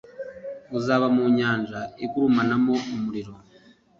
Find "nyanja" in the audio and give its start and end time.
1.37-1.79